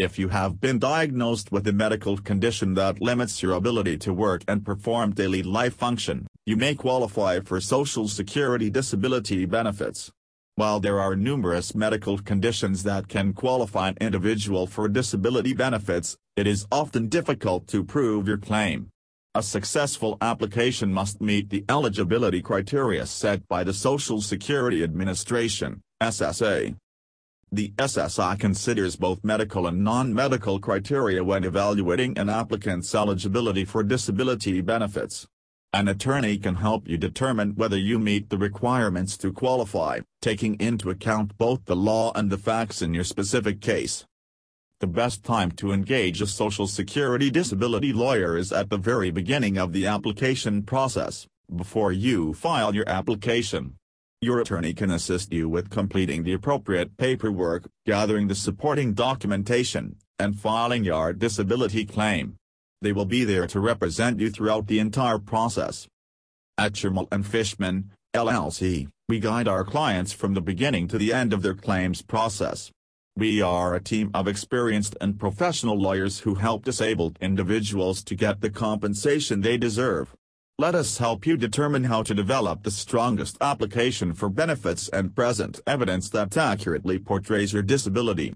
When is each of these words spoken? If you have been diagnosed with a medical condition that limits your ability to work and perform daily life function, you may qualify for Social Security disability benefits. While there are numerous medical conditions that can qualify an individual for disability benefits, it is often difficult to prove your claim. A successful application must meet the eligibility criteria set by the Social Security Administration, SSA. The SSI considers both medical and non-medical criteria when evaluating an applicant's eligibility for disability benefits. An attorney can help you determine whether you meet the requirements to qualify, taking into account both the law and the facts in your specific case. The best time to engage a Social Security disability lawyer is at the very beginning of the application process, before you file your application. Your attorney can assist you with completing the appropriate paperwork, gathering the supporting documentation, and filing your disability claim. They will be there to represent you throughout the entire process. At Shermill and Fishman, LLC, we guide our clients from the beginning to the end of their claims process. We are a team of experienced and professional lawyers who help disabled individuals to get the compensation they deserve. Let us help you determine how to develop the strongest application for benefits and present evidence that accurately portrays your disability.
If 0.00 0.18
you 0.18 0.28
have 0.28 0.62
been 0.62 0.78
diagnosed 0.78 1.52
with 1.52 1.68
a 1.68 1.74
medical 1.74 2.16
condition 2.16 2.72
that 2.72 3.02
limits 3.02 3.42
your 3.42 3.52
ability 3.52 3.98
to 3.98 4.14
work 4.14 4.42
and 4.48 4.64
perform 4.64 5.12
daily 5.12 5.42
life 5.42 5.74
function, 5.74 6.26
you 6.46 6.56
may 6.56 6.74
qualify 6.74 7.40
for 7.40 7.60
Social 7.60 8.08
Security 8.08 8.70
disability 8.70 9.44
benefits. 9.44 10.10
While 10.54 10.80
there 10.80 10.98
are 10.98 11.14
numerous 11.14 11.74
medical 11.74 12.16
conditions 12.16 12.82
that 12.84 13.08
can 13.08 13.34
qualify 13.34 13.88
an 13.88 13.98
individual 14.00 14.66
for 14.66 14.88
disability 14.88 15.52
benefits, 15.52 16.16
it 16.34 16.46
is 16.46 16.66
often 16.72 17.08
difficult 17.08 17.66
to 17.66 17.84
prove 17.84 18.26
your 18.26 18.38
claim. 18.38 18.88
A 19.34 19.42
successful 19.42 20.16
application 20.22 20.94
must 20.94 21.20
meet 21.20 21.50
the 21.50 21.66
eligibility 21.68 22.40
criteria 22.40 23.04
set 23.04 23.46
by 23.48 23.64
the 23.64 23.74
Social 23.74 24.22
Security 24.22 24.82
Administration, 24.82 25.82
SSA. 26.02 26.74
The 27.52 27.72
SSI 27.78 28.38
considers 28.38 28.94
both 28.94 29.24
medical 29.24 29.66
and 29.66 29.82
non-medical 29.82 30.60
criteria 30.60 31.24
when 31.24 31.42
evaluating 31.42 32.16
an 32.16 32.28
applicant's 32.28 32.94
eligibility 32.94 33.64
for 33.64 33.82
disability 33.82 34.60
benefits. 34.60 35.26
An 35.72 35.88
attorney 35.88 36.38
can 36.38 36.54
help 36.54 36.86
you 36.86 36.96
determine 36.96 37.56
whether 37.56 37.76
you 37.76 37.98
meet 37.98 38.30
the 38.30 38.38
requirements 38.38 39.16
to 39.18 39.32
qualify, 39.32 39.98
taking 40.22 40.60
into 40.60 40.90
account 40.90 41.36
both 41.38 41.64
the 41.64 41.74
law 41.74 42.12
and 42.14 42.30
the 42.30 42.38
facts 42.38 42.82
in 42.82 42.94
your 42.94 43.02
specific 43.02 43.60
case. 43.60 44.04
The 44.78 44.86
best 44.86 45.24
time 45.24 45.50
to 45.52 45.72
engage 45.72 46.22
a 46.22 46.28
Social 46.28 46.68
Security 46.68 47.30
disability 47.30 47.92
lawyer 47.92 48.36
is 48.36 48.52
at 48.52 48.70
the 48.70 48.78
very 48.78 49.10
beginning 49.10 49.58
of 49.58 49.72
the 49.72 49.86
application 49.86 50.62
process, 50.62 51.26
before 51.54 51.90
you 51.90 52.32
file 52.32 52.76
your 52.76 52.88
application. 52.88 53.74
Your 54.22 54.40
attorney 54.40 54.74
can 54.74 54.90
assist 54.90 55.32
you 55.32 55.48
with 55.48 55.70
completing 55.70 56.24
the 56.24 56.34
appropriate 56.34 56.98
paperwork, 56.98 57.70
gathering 57.86 58.28
the 58.28 58.34
supporting 58.34 58.92
documentation, 58.92 59.96
and 60.18 60.38
filing 60.38 60.84
your 60.84 61.14
disability 61.14 61.86
claim. 61.86 62.36
They 62.82 62.92
will 62.92 63.06
be 63.06 63.24
there 63.24 63.46
to 63.46 63.58
represent 63.60 64.20
you 64.20 64.28
throughout 64.28 64.66
the 64.66 64.78
entire 64.78 65.18
process. 65.18 65.88
At 66.58 66.74
Shermill 66.74 67.08
and 67.10 67.26
Fishman, 67.26 67.92
LLC, 68.14 68.88
we 69.08 69.20
guide 69.20 69.48
our 69.48 69.64
clients 69.64 70.12
from 70.12 70.34
the 70.34 70.42
beginning 70.42 70.86
to 70.88 70.98
the 70.98 71.14
end 71.14 71.32
of 71.32 71.40
their 71.40 71.54
claims 71.54 72.02
process. 72.02 72.70
We 73.16 73.40
are 73.40 73.74
a 73.74 73.82
team 73.82 74.10
of 74.12 74.28
experienced 74.28 74.96
and 75.00 75.18
professional 75.18 75.80
lawyers 75.80 76.20
who 76.20 76.34
help 76.34 76.66
disabled 76.66 77.16
individuals 77.22 78.04
to 78.04 78.14
get 78.14 78.42
the 78.42 78.50
compensation 78.50 79.40
they 79.40 79.56
deserve. 79.56 80.14
Let 80.60 80.74
us 80.74 80.98
help 80.98 81.26
you 81.26 81.38
determine 81.38 81.84
how 81.84 82.02
to 82.02 82.12
develop 82.12 82.64
the 82.64 82.70
strongest 82.70 83.38
application 83.40 84.12
for 84.12 84.28
benefits 84.28 84.90
and 84.90 85.16
present 85.16 85.58
evidence 85.66 86.10
that 86.10 86.36
accurately 86.36 86.98
portrays 86.98 87.54
your 87.54 87.62
disability. 87.62 88.28